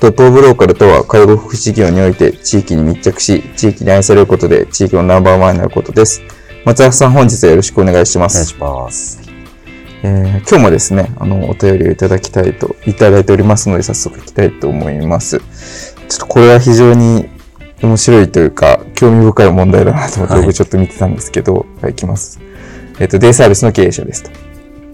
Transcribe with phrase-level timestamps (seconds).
[0.00, 6.22] トップオブローカルとは介護福祉事業において地域に密着し、地域に愛されることで地域のナンバーワンになることです。
[6.64, 8.36] 松田さん本日はよろしくお願いします。
[8.36, 9.20] お願いします。
[10.02, 15.38] えー、今日もですね、あの、お便りをいただきたいと、いただいておりますので、早速いきたいと思います。
[16.08, 17.28] ちょっとこれは非常に
[17.82, 22.40] 面白いというか、興味深い問題だなと思って、僕ちょっと見てたんですけど、はい、いきます。
[22.98, 24.30] えっ、と、デイサービスの経営者ですと。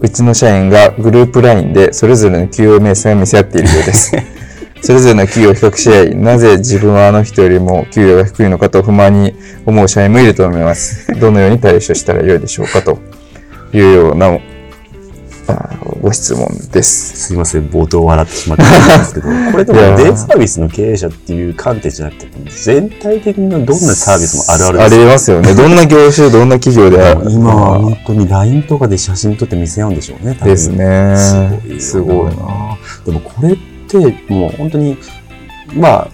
[0.01, 4.11] うちの社員がグループ LINE でそれぞれの給与明細を見せ合っているようです。
[4.81, 9.33] それぞれの給与を比較し合い、なぜ自分はあの人よりも給与が低いのかと不満に
[9.65, 11.11] 思う社員もいると思います。
[11.19, 12.99] どのように対処したらよいでしょうかと
[13.73, 14.39] いうような
[16.01, 17.27] ご質問です。
[17.27, 22.27] すいません、冒頭笑ってしまったんですけど、 これでもデイサービスの経営者っていう観点じゃなくて、
[22.63, 25.53] 全体的にどんなサービスもあるあるです、ありますよね。
[25.55, 30.37] どんな業種、どんな企業である今は本当に LINE とかで写真撮って見せ合うんでしょうね。
[30.43, 31.15] ですね。
[31.79, 32.77] すごいな。
[33.05, 33.57] でもこれっ
[33.87, 33.97] て
[34.31, 34.97] もう本当に、
[35.73, 36.11] まあ、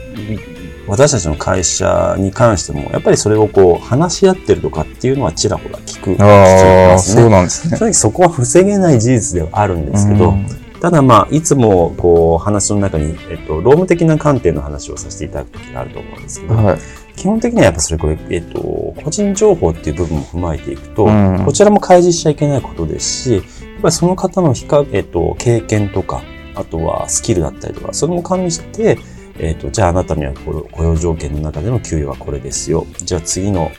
[0.88, 7.78] 私たちの会社に関しても、やっぱりそれをこう話し合ってるとかっていうのはちらほら聞くああ、そうなんですね。
[7.78, 10.34] 正直そこは防げない事実ではあるんですけど、
[10.82, 16.80] ただまあ、いつもこう話の中に、えっと、労務的な観点の話をさせていただく時があると思うんですけど、はい、
[17.16, 23.44] 基本的にはやっぱそれこれ、えっと、個人情報っていう部分も踏まえていくと、うん、こちらも開示しちゃいけないことですし、やっ
[23.82, 26.22] ぱりその方の比較、えっと、経験とか、
[26.56, 28.98] あとはスキルだったりとか、それも加味して、
[29.40, 32.86] えっ、ー、と、じゃああなたには雇用条件の中での給与はこれですよ。
[32.98, 33.70] じゃあ次の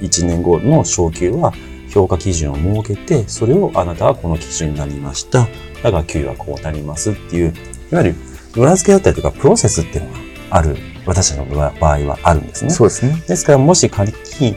[0.00, 1.52] 1年後の昇給は
[1.90, 5.48] 評価基準を設けて、それをあなたはこの基準になりました。
[5.82, 7.54] だから給与はこうなりますっていう、
[7.92, 8.16] いわゆる
[8.56, 10.18] 裏付けだったりとかプロセスっていうのが
[10.50, 12.70] ある、私たちの場合はあるんですね。
[12.70, 13.22] そうですね。
[13.28, 14.56] ですからもし仮に、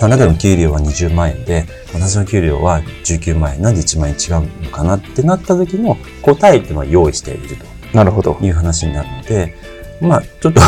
[0.00, 7.64] あなたの給料は20万円で、私の給料は19万円、なんで1万円違うのかなってなった時の答えっていうのは用意していると。
[7.96, 8.38] なるほど。
[8.40, 9.54] いう話になるので、
[10.00, 10.60] まあ、ちょっと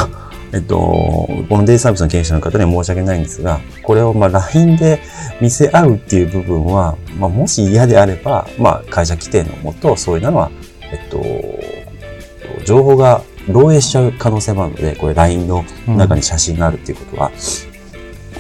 [0.53, 5.01] えっと、このデイサービスの経営者の方には申し訳ないんですが、これをまあ LINE で
[5.41, 10.51] 見せ合うっていう部分は、まあ、もし嫌であれば、まあ、会社規定のもと、そういうのは、
[10.91, 17.35] えっと、情報が漏洩しちゃう可能性もあるので、これ LINE の中に写真があるっていうことは、うん、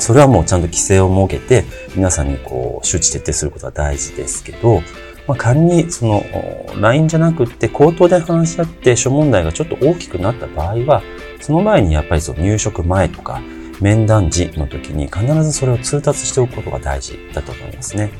[0.00, 4.82] それはもうちゃんと規制を設けて、皆さんにこう、周知徹底することは大事ですけど、
[5.26, 6.24] まあ、仮にその
[6.80, 11.02] LINE じゃなくって口頭で話し合って諸問題がちょっと大きくなった場合は、
[11.40, 13.40] その前にやっぱりその入職前とか
[13.80, 18.10] 面談時の時に必ずそれを通達しておくことが大事だと思いますね。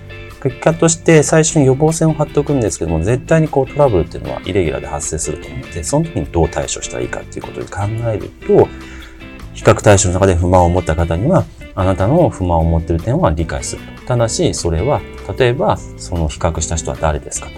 [0.43, 8.69] 結果として最初に予防線を張っておくんですけども、絶対にこうトラブルっていうのはイレギュラーで発生すると思うので、その時にどう対処したらいいかっていうことで考えると、
[9.53, 11.45] 比較対象の中で不満を持った方には、
[11.75, 14.03] あなたの不満を持っている点は理解すると。
[14.07, 15.01] ただし、それは、
[15.39, 17.53] 例えば、その比較した人は誰ですかと。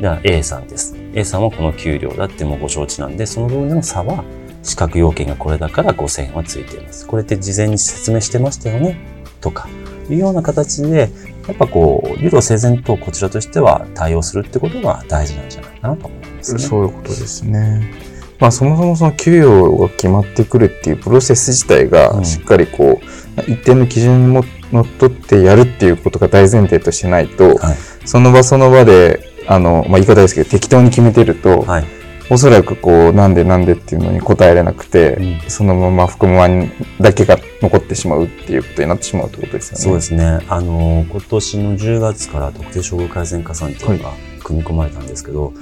[0.00, 0.96] じゃあ A さんです。
[1.14, 4.24] A さんはこの給料だってもうご承知なんで、その分の差は、
[4.62, 7.06] 資格要件がこれだから5000円はついています。
[7.06, 8.98] これって事前に説明してましたよね
[9.40, 9.68] とか、
[10.08, 11.10] いうような形で、
[11.46, 18.17] やっぱこう、理路整然とこちらとしては対応するってことが大事なんじゃないかなと思います、ね、そういうことですね。
[18.40, 24.42] まあ、そもそもその給与が決まってくるっていうプロセス自体がしっかりこう、一定の基準に
[24.72, 31.84] のっとってやるっていうことが大前提としないと、はい、その場その場であの、まあ、言い方ですけど適当に決めてると、はい、
[32.30, 36.70] おそらくこうなんでなんでっていうのに答えれなくて、うん、そのまま不満
[37.00, 39.84] だけが残ってしまうっていうことになってしまうってことですよね。
[39.84, 40.46] そうですね。
[40.48, 44.12] あの今年の10月から特定処遇改善加算っていうのが
[44.44, 45.54] 組み込まれたんですけど、はい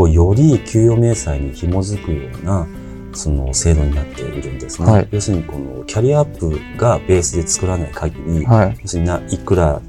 [0.00, 2.66] こうより給与明細に紐づくような
[3.12, 4.90] その制度になっているんですね。
[4.90, 9.82] はい、要するにこのキャリアアップがベースで作らない限り、はい、要するにないくら、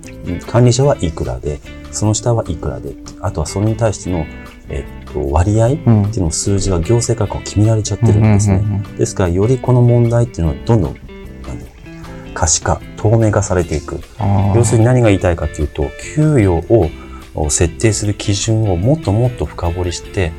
[0.47, 1.61] 管理者はいくらで、
[1.93, 4.25] その下はいくらで、あとはそれに対しての
[4.67, 6.03] えっと、割合ってうん。
[6.03, 8.83] いうのを数字が行政から決められちゃってるんですね。
[8.97, 10.95] ですから、よりこの問題っていうのはどんどん、
[12.33, 13.99] 可視化、透明化されていく。
[14.55, 16.89] 要するに何が言いたいかというと、給与を
[17.50, 20.31] 設定する基準をもっともっと深掘りして、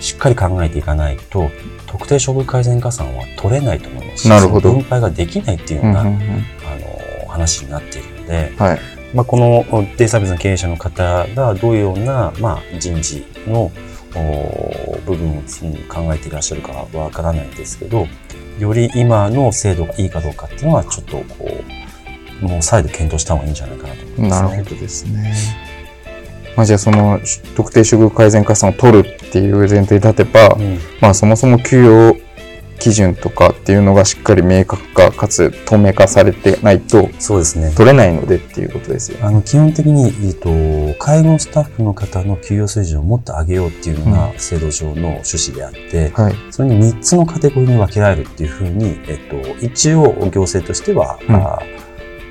[0.00, 1.50] しっかり考えていかないと、
[1.86, 8.80] 特定処遇改善加算は取れないと思いますし、なるほど分配ができないっていうような、うんうんうんあの、話になっているので、はい。
[9.14, 9.64] まあ、この
[9.96, 13.70] デイサービスの経営者の方がどういうような、まあ、人事の
[14.14, 15.42] お部分を
[15.88, 18.06] 考えていらっしゃるかはわからないんですけど、
[18.58, 21.64] より今の制度がいいかどうかっていうのは、ちょっとこ
[22.42, 24.48] う、もう再度検討した方がいいんじゃないかなと思いますね。
[24.48, 25.65] なるほどですね。
[26.56, 27.20] まあじゃあその
[27.54, 32.26] 特定処遇改善加算を取るっていう前提に立てば、うんまあそもそも給与
[32.78, 37.72] 基準とかっていうのがしっかり明確化かつ透明化されてないとそうですね。
[37.74, 39.18] 取れないのでっていうことですよ。
[39.22, 40.48] あの、基本的に、えっと、
[40.98, 46.34] 介護スタッフの方の給与水準をもっと上げようっていうのが制度上の趣旨であって、はい。
[46.50, 51.58] それに3つのカテゴリーに分けられるっていうふうに、えっと、一応行政としては、うんあ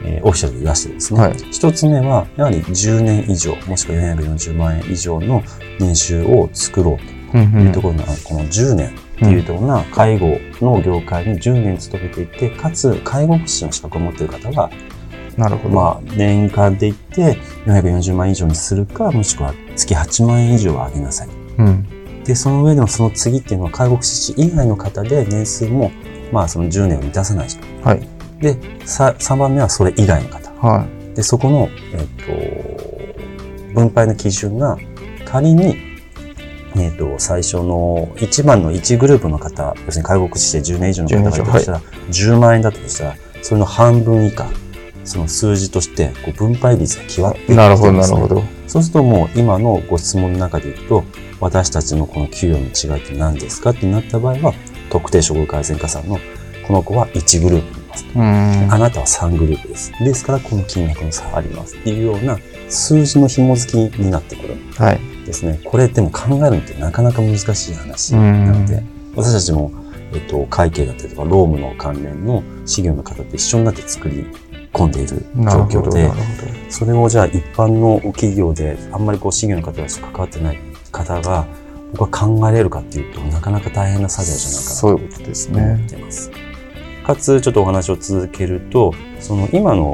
[0.06, 1.20] えーオフィシャルで言わせてですね。
[1.20, 5.44] はい一つ目は、やはり10年以上、もしくは440万円以上の
[5.80, 7.00] 年収を作ろ
[7.34, 14.70] ううんというところの、この10年っていうところが、介護の業界に10年勤めていて、かつ介護福祉の資格を持っている方が、
[15.38, 15.76] なるほど。
[15.76, 21.30] まあ、年間で言って440万円以上にするか、もしくは月8万円以上は上げなさい。
[21.58, 22.24] うん。
[22.24, 25.92] で、その上でのその次っていうのは介護福祉士以外の方で年数も、
[26.32, 27.62] まあその10年を満たさない人。
[27.84, 28.15] はい。
[28.40, 30.52] で、さ3番目はそれ以外の方。
[30.68, 30.86] は
[31.16, 34.78] で、そこの、えっ、と、分配の基準が
[35.26, 35.78] 仮に、
[36.76, 44.48] えっ、と、最初の1番の1グループの方、要するに介護福祉士で10年以上の方がいたとしたら、10万円だったとしたら、それの半分以下、
[45.06, 47.56] その数字として、こう分配率が決まって。
[47.56, 48.44] なるほど、なるほど。
[48.68, 51.04] そうするともう今のご質問の中でいくと、
[51.40, 54.54] 私たちのこの給与の違いって何ですかってなった場合は、
[54.90, 56.20] 特定処遇改善加算の
[56.68, 57.85] この子は1グループ。
[58.16, 59.92] あなたは3グループです。
[60.04, 62.38] ですからこの金額の差がありますっていうような
[62.70, 65.00] 数字の紐付きになってくるんはい。
[65.26, 65.60] ですね。
[65.64, 68.84] これでも考えるのってなかなか難しい話なので、
[69.16, 69.72] 私たちも、
[70.14, 74.26] えっと、会計だったりとか、労務の関連の事業の方と一緒になって作り
[74.76, 76.12] 込んでいる状況で
[76.70, 80.60] それをじゃあ一般の企業であんまりこう事業の方として関わってない
[80.92, 81.48] 方が
[81.94, 85.90] 僕は考えれるかっていうとなかなか大変な作業じゃないかなそういうことですと思ねっ。
[85.90, 86.32] ています。
[87.06, 89.92] かつちょっとお話を続けるとその今の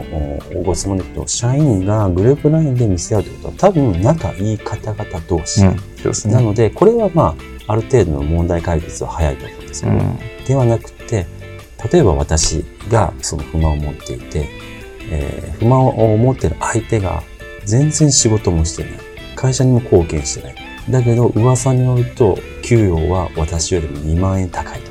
[0.55, 5.75] おご質問で言うと社員がグループラインで見せ合うということは多分仲いい方々同士、うん。
[6.29, 6.33] ね。
[6.33, 7.35] なのでこれはま
[7.67, 10.19] あある程度の問題解決は早いと思うんですけど、うん。
[10.45, 11.25] ではなくて、
[11.91, 14.49] 例えば私がその不満を持っていて、
[15.09, 17.23] えー不満を持っている相手が
[17.65, 18.91] 全然仕事もしてない。
[19.35, 20.55] 会社にも貢献してない。
[20.89, 24.90] だけど噂によると、給与は私よりも2万円高いと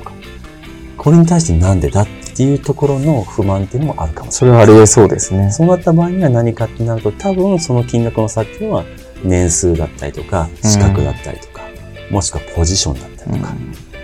[1.01, 4.67] これに対してなんでだっていうところの不満っていうのもあるかもしそれない。
[4.67, 5.49] れはありえそうですね。
[5.49, 8.85] そうなった場合には何かってなると、多分その金額の差っていうのは
[9.23, 11.63] 年数だったりとか、資格だったりとか、
[12.11, 13.55] もしくはポジションだったりとか。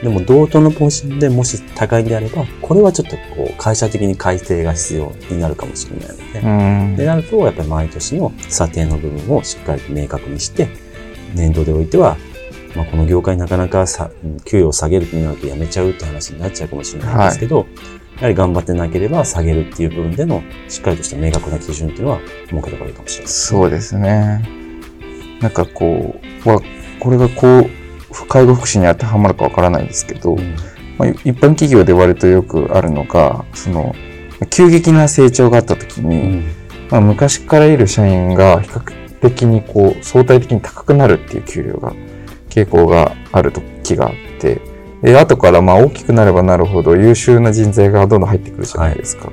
[0.02, 6.96] でも同等のポジションでもし高いんであれば、これはちょっとこう会社的に改定が必要になるかもしれないので、うん。
[6.96, 10.68] でなるとやっぱり毎年の査定の部分をしっかりと明確にして、
[11.36, 12.18] 年度でおいては、
[12.78, 17.66] まあ、この業界なかなかさうん給与を下げるとなるとやめちゃうって話になっちゃうかもしれないんですけど、
[18.18, 23.34] やはり頑張ってなければ下げるっていう部分でのしっかりとした明確な基準っていうのは設けた方がいいかもしれない。
[23.34, 24.42] そうですね。
[25.42, 26.62] なんかこう、は
[27.00, 30.56] これがこう、介護福祉に当てはまるかわからないんですけど、うん
[30.98, 33.96] まあ、一般企業で割とよくあるのが、その、
[34.50, 36.44] 急激な成長があった時に、うん
[36.90, 41.94] まあ、昔からいる社員が比較的にこう、相対的に高くなるっていう給料が、
[42.64, 44.62] 傾向がある時があって、
[45.02, 49.32] で、後からまあ大きくなればなるほど優秀な人材がどんどん入ってくるじゃないですか。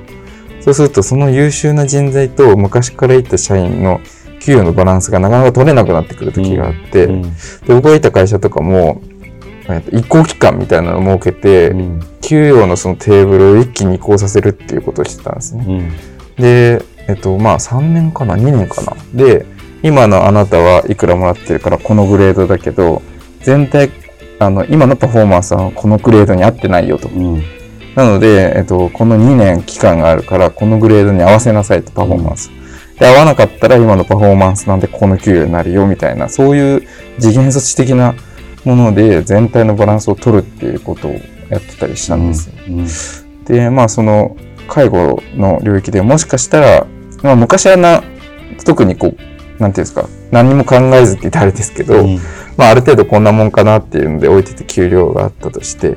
[0.60, 4.00] そうすると、その優秀な人材と昔からいた社員の
[4.40, 7.30] 給与のバランスがなかなか取れなくなってくる時があって、うんで
[7.68, 9.00] 僕がいた会社とかも、
[9.68, 15.64] えっと移行期間みたいなのを設けて、うん給与のそのテーブルを一気に移行させるっていうことをしてたんですね。
[15.68, 18.96] うんで、えっと、まあ3年かな ?2 年かな？
[19.12, 19.44] で、
[19.82, 23.02] 今のあなたはいくらもらってるからこのグレードだけど、
[23.44, 23.90] 全体、
[24.38, 27.08] あの、今のパフォーマンスはこのグレードに合ってないよと。
[27.08, 27.42] うん
[27.94, 32.50] なので、えっと、この2年期間があるから、このグレードに合わせなさいと、パフォーマンス。
[32.98, 36.82] で、合わなかったら今のパフォーマンスなんでこの給与になるよ、みたいな、そういう
[37.20, 38.16] 次元措置的な
[38.64, 41.12] もので全体のバランスを取るっていうことを
[41.50, 42.54] やってたりしたんですよ。
[42.68, 42.86] うん
[43.44, 44.36] で、まあその
[44.68, 46.86] 介護の領域でもしかしたら、
[47.22, 48.02] まあ昔はな、
[48.64, 49.16] 特にこう、
[49.58, 52.18] なんていうんですか、何にも考えずって言ったらあれですけど、うん。
[52.56, 55.96] まあある程度こんなもんかなっていうので置いてて給料があったとして、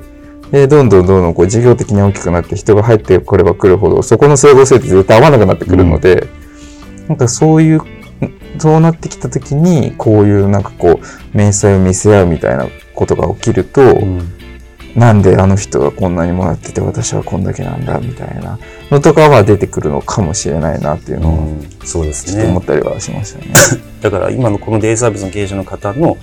[0.52, 6.28] で、どんどんどんどんこう事業的に大きくなって人が入ってこれば来るほど、そこの整合性って絶対合わなくなってくるので、
[7.08, 7.82] なんかそういう、
[8.60, 14.37] そうなってきた時に、こういうなんかこう、明細を見せ合うみたいなことが起きると、うん
[14.96, 18.58] なんであの人がこんなにもらってて私はこんだけなんだみたいな
[18.90, 22.64] のとかは出てくるのかもしれないなっていうのをうんそうですちょっと思ね。
[22.66, 23.46] ったりはしましたね。
[24.02, 26.18] だから今のこのデイサービスの経営者の方の、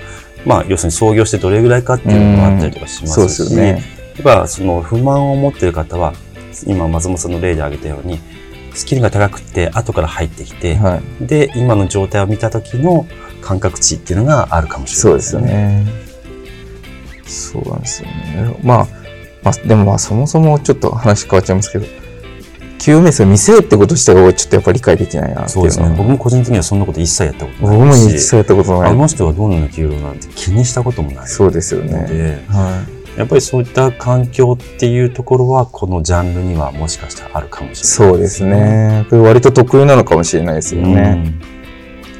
[0.45, 3.83] まあ要するに創業してどれぐらいかっていうのがあったりとかしますし、そうですよね。
[4.17, 6.13] やっぱその不満を持っている方は、
[6.67, 8.21] 今松本さんの例で挙げたように、
[8.75, 11.27] スキルが高くて後から入ってきて、はい。
[11.27, 13.07] で、今の状態を見た時の
[13.41, 15.41] 感覚値っていうのがあるかもしれないそうですよ。
[15.41, 15.87] ね。
[17.27, 18.57] そうなんですよね。
[18.63, 18.89] まあ、
[19.43, 21.87] まあ、でもまあそもそもちょっと話変わっちゃいますけど、
[22.79, 25.49] 給与明細を見せるってこと自体がちょっとやっぱり理解できないなっていう。
[25.49, 25.95] そですね。
[25.97, 28.91] 僕も個人的にはそんなこと一切やったこと僕もないし、一切やったことない。
[28.91, 32.07] あの人はどんな給料なんて気にしたこともないそうですよのね。
[32.09, 32.85] で、は
[33.17, 38.13] やっぱりそういった環境っていうところは、このジャンルにはもしかしたらあるかもしれないい。
[38.13, 38.45] そうです。
[38.45, 39.07] ね。
[39.11, 41.23] 割と得意なのかもしれないですよね。
[41.27, 41.55] うん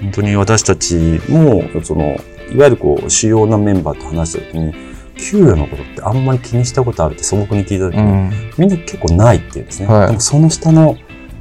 [0.05, 2.17] 本当に私たちも、その、
[2.53, 4.75] いわゆるこう、主要なメンバーと話したときに、
[5.17, 8.33] 給与のことってあんまり気にしたことあるって素朴に聞いたときに、うん。
[8.59, 9.87] みんな結構ないっていうんですね。
[9.87, 10.97] はいでもその下の、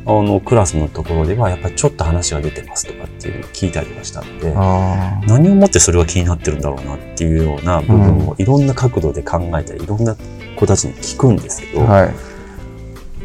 [0.05, 4.53] あの、クラスのところでは、やっぱりちょっと話が出てますとかっていうのを聞いたりとかしたんで。
[5.27, 10.15] 何をもってそれが気になってるんだろうなっていうような部分をいろんな角度で考えたり、いろんな
[10.57, 12.13] 子たちに聞くんですけど、はい。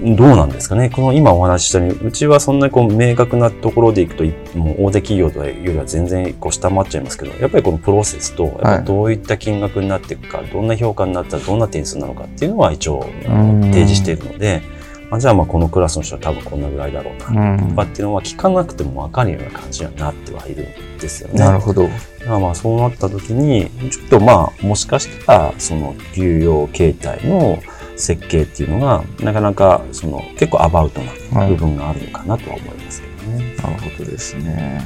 [0.01, 0.91] どうなんですかね？
[0.91, 14.63] この今お話ししたように、うちはそんなにこう明確なところでいくと、いもう大手企業というよりは全然こう下回っちゃいますけど、やっぱりこのプロセスと、やっぱりどういった金額になっていくか、どんな評価になったらどんな点数なのかっていうのは一応提示しているので、
[15.11, 21.41] あじゃあまあこのクラスの人は多分こんなぐらいだろうな、うんとかっていうのは聞かなくても分かるような感じにはなってはいるんですよね。
[21.41, 21.89] なるほど。
[22.27, 27.59] まあまあそうなった時に、ちょっとまあもしかしたらその給与形態の
[27.99, 31.01] 設計っていうのがなかなかその結構アバウト
[31.33, 33.57] なはい部分があるのかなとは思いますけどね。
[33.57, 34.81] なるほどですね。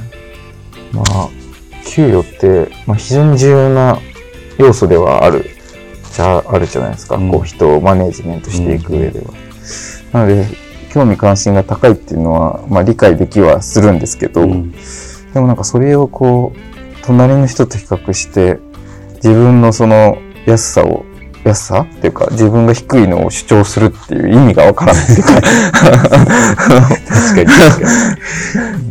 [0.91, 1.29] まあ、
[1.85, 3.99] 給与って、まあ、非常に重要な
[4.57, 5.45] 要素ではある、
[6.11, 7.15] じゃあるじゃないですか。
[7.15, 9.25] うんこう、人をマネジメントしていく上では。
[10.11, 10.45] なので、
[10.91, 14.73] 興味関心が高いっていうのは、まあ、理解できはするんですけど、うん
[15.33, 18.59] でもなんかそれをこう、隣の人と比較して、
[19.15, 21.05] 自分のその安さを、
[21.43, 21.81] 安さ？
[21.81, 25.41] っていうか、自分が低いのを主張するっていう意味がわからないっていうか。
[25.41, 25.51] 確
[27.35, 28.15] かに確か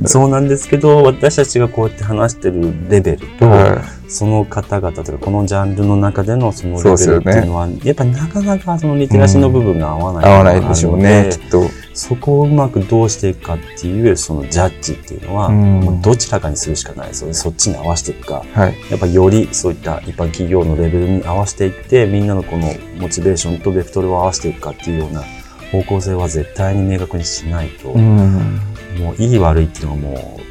[0.02, 0.08] に。
[0.08, 3.82] そうなんですけど、私たちがこうやって話してるレベルと、は
[4.12, 10.34] その方々というか、このジャンルの中でのそのレベルっていうのは、やっぱりなかなかそのリテラシーの部分が合わないい。
[10.34, 11.62] 合わないでしょうね、きっと。
[11.94, 17.34] そこをうまくどうしていくかっていう、そのジャッジっていうのは、うんもうどちらかにするしかないですよね。
[17.34, 18.74] そっちに合わせていくか、はい。
[18.90, 25.22] やっぱよりそういった一般企業のレベルに合わせていって、みんなのこのモチベーションとベクトルを合わせていくかっていうような
[25.70, 28.60] 方向性は絶対に明確にしないと、うん。
[28.98, 30.42] もういい悪いっていうのがもう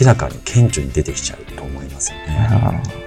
[0.00, 1.65] 明らかに顕著に出てきちゃうと
[2.12, 3.06] 思いますよね。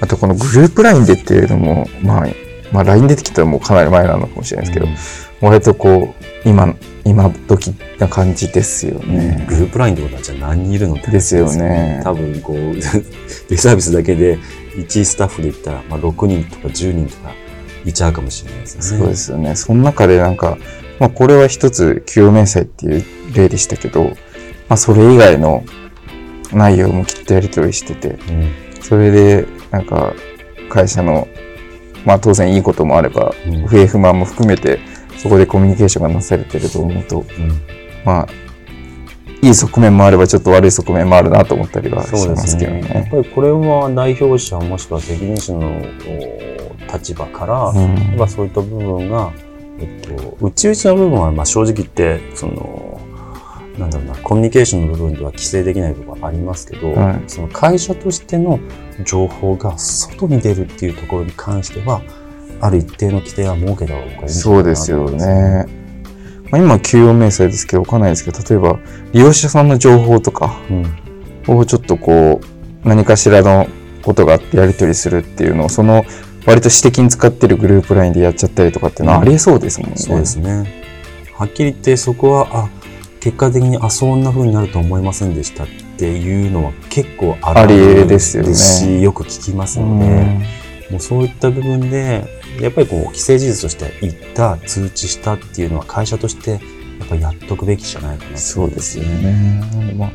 [0.00, 2.26] あとこのグループ LINE でっていうのも、まあ、
[2.72, 9.46] まあ LINE 出てきたらもうかなり前なのかもしれないですけど、割とこう、今、今時な感じですようんね。
[9.48, 12.56] グループラインってことはじゃあ何人いるのって話ですよね多分こう、
[13.48, 14.38] デイサービスだけで
[14.76, 17.32] 1スタッフで言ったら、まあ、6人とか10人とか
[17.84, 18.98] いちゃうかもしれないですよね。
[18.98, 19.56] そうですよね。
[19.56, 20.58] その中でなんか、
[20.98, 23.04] まあこれは一つ給与明細っていう
[23.34, 24.10] 例でしたけど、ま
[24.70, 25.64] あそれ以外の
[26.52, 30.14] 内容もきっとやり取りしてて、うんそれでなんか
[30.68, 31.26] 会社の、
[32.04, 34.78] まあ当然いいこともあれば、うん不平不満も含めて、
[35.18, 37.60] そこでコミュニケーションがなされてると思うと、うん
[38.04, 38.28] まあ、
[39.42, 42.80] いい側面もあればちょっと悪い側面もあるなと思ったりはしますすけどね。
[42.80, 43.08] やっね。
[43.10, 45.82] ぱりこれは代表者もしくは責任者の
[46.88, 49.32] お立場から、うんそういった部分が、
[49.80, 52.85] えっと、内々の部分はまあ正直言って、その、
[53.78, 58.58] なんだろうな、コミュニケーションの部分では規制できない部分はありますけど、はいその会社としての
[59.04, 62.02] 情報が外に出るっていうところに関しては、
[62.60, 65.86] ある一定の規定は設けた方がいいんじゃないかなそうですよね。
[66.50, 68.78] まあ、今、給与明細ですけど、わかんないですけど、例えば、
[69.12, 70.86] 利用者さんの情報とかうん。
[71.48, 72.40] をちょっとこ
[72.84, 73.66] う、何かしらの
[74.02, 76.04] ことがあってやり取りするっていうのを、その、
[76.46, 79.96] 割と私的に使ってるグループ LINE でやっちゃったりとかっていうのはありえそうですもんね。
[79.96, 80.84] そうですね。
[81.34, 82.68] はっきり言ってそこは、あ、
[83.26, 85.66] 結果的に、あ、そんな風になると思いませんでしたっ
[85.98, 90.04] ていうのは結構ありえですよねし、よく聞きますので、
[90.92, 92.24] もうそういった部分で、
[92.60, 96.58] やっぱりこう、既成事実として言った、通知したっていうのは会社として、や
[97.04, 99.60] っぱりやっとくべきじゃないかなとそうですよね。
[99.98, 100.10] まあ、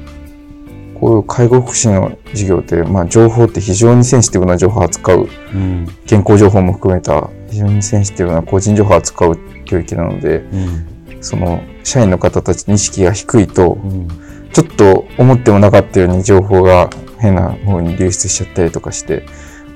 [0.98, 5.86] こういう介護福祉の事業って、まあ、情報って非常にセンシティブな情報を扱う、うん。
[6.08, 10.90] 健康情報も含めた非常にセンシティブな個人情報を扱う領域なので、うん。
[11.22, 14.08] その社員の方たちの意識が低いと、うん。
[14.54, 19.25] ちょっと思ってもなかったように情報が変な方に流出しちゃったりとかして、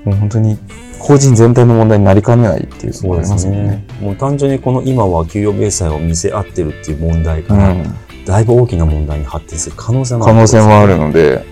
[0.03, 0.57] もう本当に
[0.99, 3.85] 法人全体の問題になりかねないっていうところありますもんね。
[4.01, 10.39] もう単純にこの今は給与明細を見せ合ってるっていう問題から、うんだいぶ大きな問題に発展する可能性もあ可る。
[10.39, 11.45] 能性もあるので、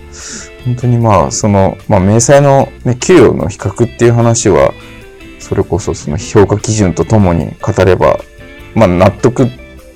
[0.64, 4.72] 本当にまあ、その、まあ、明細の、ね、給与の比較っていう話は、
[5.38, 8.18] それこそその評価基準とともに語れば、
[8.74, 9.46] まあ、納得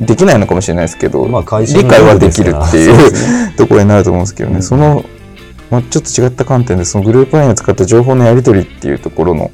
[0.01, 5.05] できないのかもしれないですけど、まあ理の解はできるっていうねところになると思うんですけどね、うんその、
[5.71, 9.51] まあ、ちょっと違った観点で、そのグループラインを使った情報のやり取りっていうところの、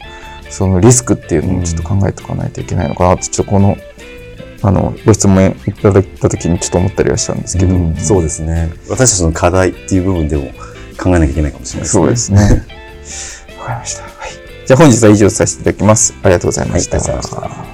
[0.51, 3.77] そのリスクっていうのをちょっと考えておかないといけないのかなって、ちょっとこの、
[4.63, 8.73] あの、ご質問いただいた時にちょっと思ったりはしたんですけど、うんそうですね。
[8.89, 10.53] 私たちの課題っていう部分でも
[10.99, 12.01] 考えなきゃいけないかもしれないですね。
[12.01, 12.41] そうですね。
[13.59, 14.03] わかりました。
[14.03, 14.13] はい。
[14.67, 16.15] じゃあ本日は以上させていただきます。
[16.23, 16.99] ありがとうございました。
[16.99, 17.74] はい